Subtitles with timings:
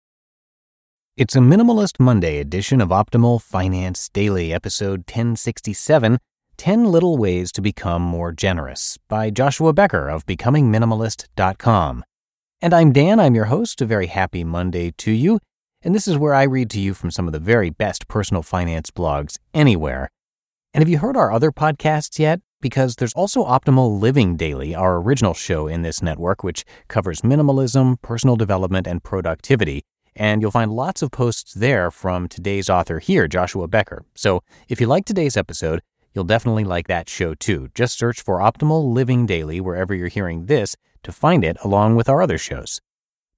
[1.16, 6.18] It's a Minimalist Monday edition of Optimal Finance Daily, episode 1067
[6.56, 12.04] 10 Little Ways to Become More Generous by Joshua Becker of BecomingMinimalist.com.
[12.60, 13.80] And I'm Dan, I'm your host.
[13.80, 15.40] A very happy Monday to you.
[15.82, 18.42] And this is where I read to you from some of the very best personal
[18.42, 20.08] finance blogs anywhere.
[20.74, 22.40] And have you heard our other podcasts yet?
[22.60, 28.02] Because there's also Optimal Living Daily, our original show in this network, which covers minimalism,
[28.02, 29.82] personal development, and productivity.
[30.16, 34.04] And you'll find lots of posts there from today's author here, Joshua Becker.
[34.16, 35.80] So if you like today's episode,
[36.12, 37.68] you'll definitely like that show too.
[37.76, 42.08] Just search for Optimal Living Daily wherever you're hearing this to find it along with
[42.08, 42.80] our other shows.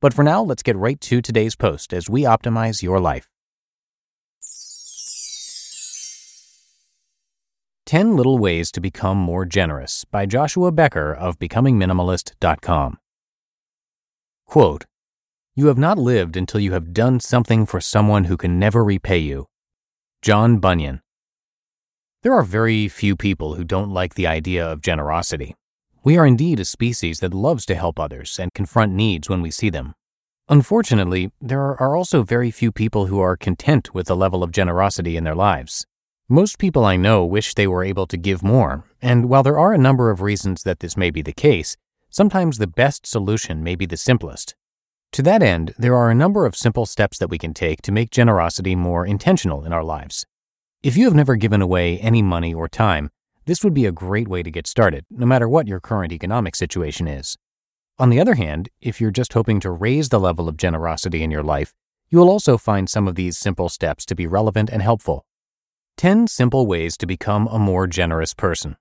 [0.00, 3.28] But for now, let's get right to today's post as we optimize your life.
[7.86, 12.98] 10 Little Ways to Become More Generous by Joshua Becker of BecomingMinimalist.com.
[14.44, 14.86] Quote,
[15.54, 19.18] You have not lived until you have done something for someone who can never repay
[19.18, 19.46] you.
[20.20, 21.00] John Bunyan.
[22.24, 25.54] There are very few people who don't like the idea of generosity.
[26.02, 29.52] We are indeed a species that loves to help others and confront needs when we
[29.52, 29.94] see them.
[30.48, 35.16] Unfortunately, there are also very few people who are content with the level of generosity
[35.16, 35.86] in their lives.
[36.28, 39.72] Most people I know wish they were able to give more, and while there are
[39.72, 41.76] a number of reasons that this may be the case,
[42.10, 44.56] sometimes the best solution may be the simplest.
[45.12, 47.92] To that end, there are a number of simple steps that we can take to
[47.92, 50.26] make generosity more intentional in our lives.
[50.82, 53.10] If you have never given away any money or time,
[53.44, 56.56] this would be a great way to get started, no matter what your current economic
[56.56, 57.36] situation is.
[58.00, 61.30] On the other hand, if you're just hoping to raise the level of generosity in
[61.30, 61.72] your life,
[62.10, 65.24] you will also find some of these simple steps to be relevant and helpful.
[65.96, 68.76] 10 Simple Ways to Become a More Generous Person.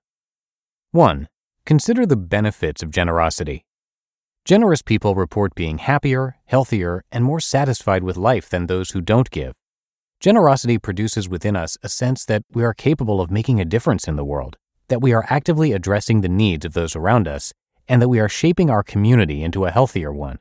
[0.90, 1.28] 1.
[1.64, 3.64] Consider the benefits of generosity.
[4.44, 9.30] Generous people report being happier, healthier, and more satisfied with life than those who don't
[9.30, 9.54] give.
[10.20, 14.16] Generosity produces within us a sense that we are capable of making a difference in
[14.16, 17.54] the world, that we are actively addressing the needs of those around us,
[17.88, 20.38] and that we are shaping our community into a healthier one.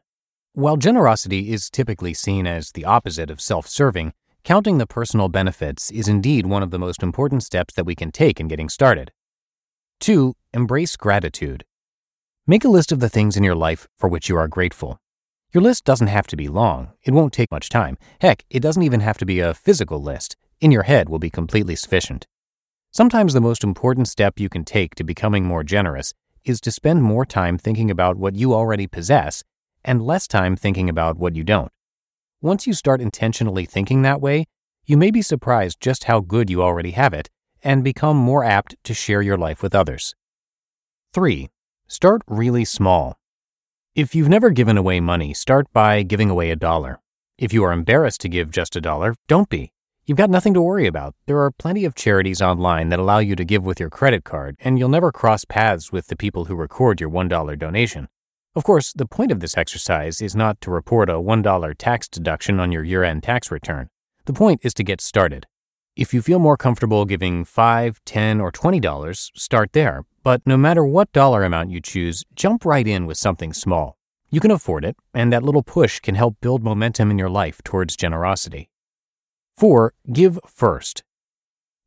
[0.51, 4.11] While generosity is typically seen as the opposite of self serving,
[4.45, 8.11] Counting the personal benefits is indeed one of the most important steps that we can
[8.11, 9.11] take in getting started.
[10.01, 10.35] 2.
[10.53, 11.65] Embrace gratitude.
[12.45, 14.99] Make a list of the things in your life for which you are grateful.
[15.51, 17.97] Your list doesn't have to be long, it won't take much time.
[18.21, 20.35] Heck, it doesn't even have to be a physical list.
[20.61, 22.27] In your head will be completely sufficient.
[22.91, 26.13] Sometimes the most important step you can take to becoming more generous
[26.43, 29.43] is to spend more time thinking about what you already possess
[29.83, 31.71] and less time thinking about what you don't.
[32.41, 34.45] Once you start intentionally thinking that way,
[34.85, 37.29] you may be surprised just how good you already have it
[37.63, 40.13] and become more apt to share your life with others.
[41.13, 41.49] 3.
[41.87, 43.17] Start really small.
[43.95, 46.99] If you've never given away money, start by giving away a dollar.
[47.37, 49.71] If you are embarrassed to give just a dollar, don't be.
[50.05, 51.15] You've got nothing to worry about.
[51.25, 54.55] There are plenty of charities online that allow you to give with your credit card,
[54.59, 58.07] and you'll never cross paths with the people who record your $1 donation.
[58.55, 62.57] Of course, the point of this exercise is not to report a $1 tax deduction
[62.57, 63.89] on your year end tax return.
[64.25, 65.45] The point is to get started.
[65.97, 70.05] If you feel more comfortable giving $5, $10, or $20, start there.
[70.23, 73.97] But no matter what dollar amount you choose, jump right in with something small.
[74.29, 77.61] You can afford it, and that little push can help build momentum in your life
[77.61, 78.69] towards generosity.
[79.57, 79.93] 4.
[80.13, 81.03] Give first.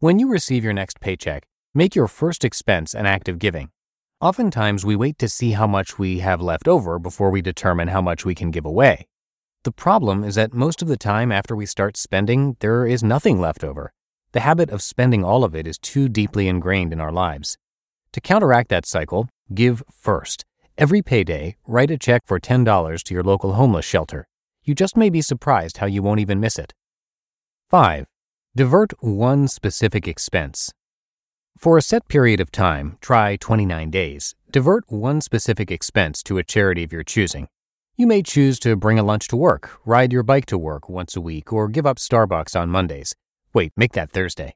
[0.00, 3.70] When you receive your next paycheck, make your first expense an act of giving.
[4.20, 8.02] Oftentimes, we wait to see how much we have left over before we determine how
[8.02, 9.06] much we can give away.
[9.62, 13.40] The problem is that most of the time after we start spending, there is nothing
[13.40, 13.92] left over.
[14.32, 17.58] The habit of spending all of it is too deeply ingrained in our lives.
[18.10, 20.44] To counteract that cycle, give first.
[20.76, 24.26] Every payday, write a check for $10 to your local homeless shelter.
[24.64, 26.74] You just may be surprised how you won't even miss it.
[27.70, 28.06] 5.
[28.56, 30.72] Divert one specific expense.
[31.58, 36.44] For a set period of time, try 29 days, divert one specific expense to a
[36.44, 37.48] charity of your choosing.
[37.96, 41.16] You may choose to bring a lunch to work, ride your bike to work once
[41.16, 43.12] a week, or give up Starbucks on Mondays.
[43.52, 44.54] Wait, make that Thursday.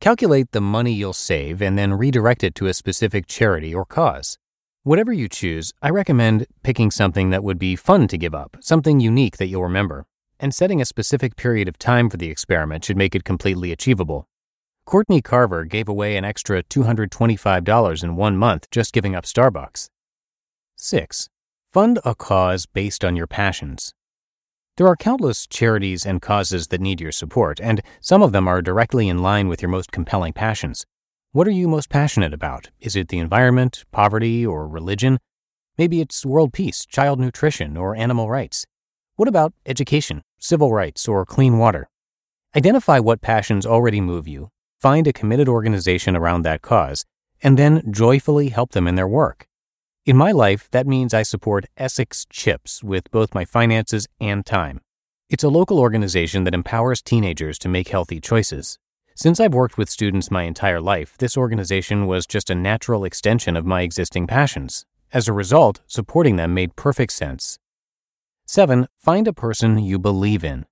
[0.00, 4.38] Calculate the money you'll save and then redirect it to a specific charity or cause.
[4.82, 8.98] Whatever you choose, I recommend picking something that would be fun to give up, something
[8.98, 10.06] unique that you'll remember,
[10.38, 14.26] and setting a specific period of time for the experiment should make it completely achievable.
[14.90, 19.88] Courtney Carver gave away an extra $225 in one month just giving up Starbucks.
[20.74, 21.28] 6.
[21.72, 23.94] Fund a cause based on your passions.
[24.76, 28.60] There are countless charities and causes that need your support, and some of them are
[28.60, 30.84] directly in line with your most compelling passions.
[31.30, 32.70] What are you most passionate about?
[32.80, 35.20] Is it the environment, poverty, or religion?
[35.78, 38.66] Maybe it's world peace, child nutrition, or animal rights.
[39.14, 41.88] What about education, civil rights, or clean water?
[42.56, 44.50] Identify what passions already move you,
[44.80, 47.04] find a committed organization around that cause,
[47.42, 49.46] and then joyfully help them in their work.
[50.06, 54.80] In my life, that means I support Essex Chips with both my finances and time.
[55.28, 58.78] It's a local organization that empowers teenagers to make healthy choices.
[59.14, 63.56] Since I've worked with students my entire life, this organization was just a natural extension
[63.56, 64.86] of my existing passions.
[65.12, 67.58] As a result, supporting them made perfect sense.
[68.46, 68.88] 7.
[68.96, 70.64] Find a person you believe in.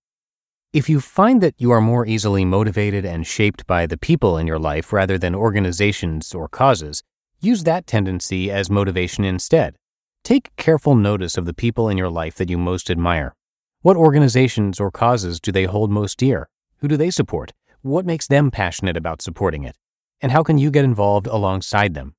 [0.78, 4.46] If you find that you are more easily motivated and shaped by the people in
[4.46, 7.02] your life rather than organizations or causes,
[7.40, 9.76] Use that tendency as motivation instead.
[10.24, 13.36] Take careful notice of the people in your life that you most admire.
[13.82, 16.48] What organizations or causes do they hold most dear?
[16.78, 17.52] Who do they support?
[17.82, 19.76] What makes them passionate about supporting it?
[20.20, 22.16] And how can you get involved alongside them?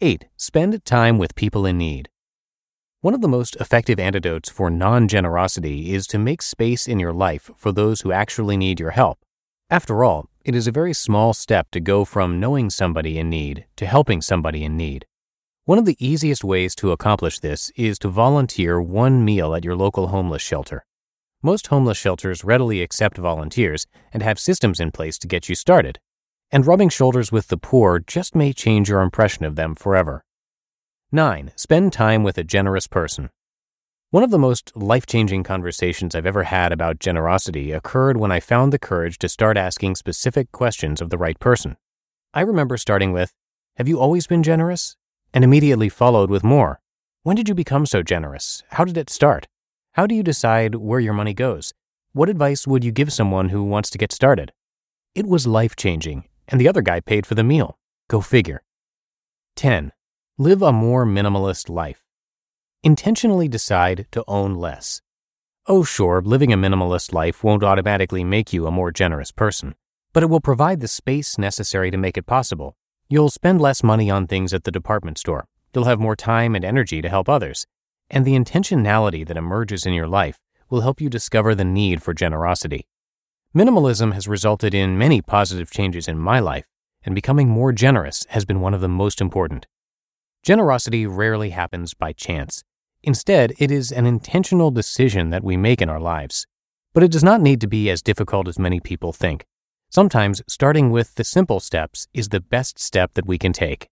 [0.00, 0.26] 8.
[0.36, 2.08] Spend time with people in need.
[3.02, 7.14] One of the most effective antidotes for non generosity is to make space in your
[7.14, 9.18] life for those who actually need your help.
[9.70, 13.64] After all, it is a very small step to go from knowing somebody in need
[13.76, 15.06] to helping somebody in need.
[15.64, 19.76] One of the easiest ways to accomplish this is to volunteer one meal at your
[19.76, 20.84] local homeless shelter.
[21.42, 25.98] Most homeless shelters readily accept volunteers and have systems in place to get you started.
[26.50, 30.22] And rubbing shoulders with the poor just may change your impression of them forever.
[31.12, 31.50] 9.
[31.56, 33.30] Spend time with a generous person.
[34.10, 38.38] One of the most life changing conversations I've ever had about generosity occurred when I
[38.38, 41.76] found the courage to start asking specific questions of the right person.
[42.32, 43.34] I remember starting with,
[43.76, 44.96] Have you always been generous?
[45.34, 46.80] and immediately followed with more.
[47.24, 48.62] When did you become so generous?
[48.70, 49.48] How did it start?
[49.94, 51.74] How do you decide where your money goes?
[52.12, 54.52] What advice would you give someone who wants to get started?
[55.16, 57.78] It was life changing, and the other guy paid for the meal.
[58.08, 58.62] Go figure.
[59.56, 59.90] 10.
[60.40, 62.02] Live a more minimalist life.
[62.82, 65.02] Intentionally decide to own less.
[65.66, 69.74] Oh, sure, living a minimalist life won't automatically make you a more generous person,
[70.14, 72.74] but it will provide the space necessary to make it possible.
[73.06, 75.46] You'll spend less money on things at the department store.
[75.74, 77.66] You'll have more time and energy to help others.
[78.08, 80.38] And the intentionality that emerges in your life
[80.70, 82.86] will help you discover the need for generosity.
[83.54, 86.64] Minimalism has resulted in many positive changes in my life,
[87.02, 89.66] and becoming more generous has been one of the most important.
[90.42, 92.64] Generosity rarely happens by chance.
[93.02, 96.46] Instead, it is an intentional decision that we make in our lives.
[96.94, 99.44] But it does not need to be as difficult as many people think.
[99.90, 103.88] Sometimes starting with the simple steps is the best step that we can take.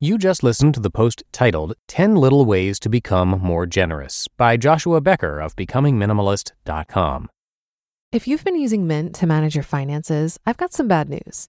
[0.00, 4.58] You just listened to the post titled 10 Little Ways to Become More Generous by
[4.58, 7.30] Joshua Becker of BecomingMinimalist.com.
[8.12, 11.48] If you've been using Mint to manage your finances, I've got some bad news.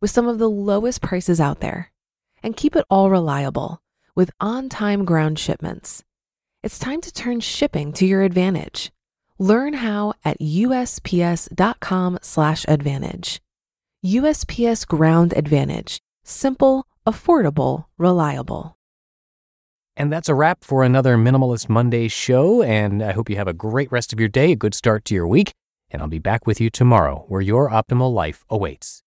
[0.00, 1.92] with some of the lowest prices out there.
[2.42, 3.82] And keep it all reliable
[4.14, 6.02] with on time ground shipments.
[6.62, 8.92] It's time to turn shipping to your advantage.
[9.38, 13.40] Learn how at USPS.com/advantage.
[14.02, 18.78] USPS Ground Advantage: simple, affordable, reliable.
[19.96, 22.62] And that's a wrap for another Minimalist Monday show.
[22.62, 25.14] And I hope you have a great rest of your day, a good start to
[25.14, 25.52] your week.
[25.90, 29.02] And I'll be back with you tomorrow where your optimal life awaits.